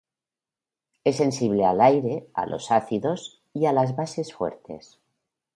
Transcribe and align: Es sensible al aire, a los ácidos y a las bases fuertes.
Es 1.11 1.17
sensible 1.19 1.63
al 1.67 1.79
aire, 1.89 2.25
a 2.33 2.47
los 2.47 2.71
ácidos 2.71 3.43
y 3.53 3.67
a 3.67 3.71
las 3.71 3.95
bases 3.95 4.33
fuertes. 4.33 4.97